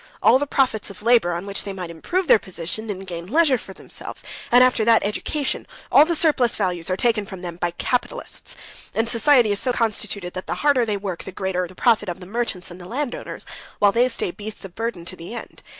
[0.23, 3.59] All the profits of labor, on which they might improve their position, and gain leisure
[3.59, 7.69] for themselves, and after that education, all the surplus values are taken from them by
[7.69, 8.55] the capitalists.
[8.95, 12.25] And society's so constituted that the harder they work, the greater the profit of the
[12.25, 13.45] merchants and landowners,
[13.77, 15.61] while they stay beasts of burden to the end.